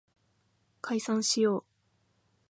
[0.81, 1.63] 解散しよう